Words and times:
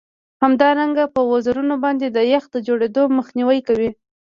همدارنګه 0.43 1.05
په 1.15 1.21
وزرونو 1.31 1.75
باندې 1.83 2.07
د 2.09 2.17
یخ 2.33 2.43
د 2.51 2.55
جوړیدو 2.67 3.03
مخنیوی 3.17 3.59
کوي 3.67 3.89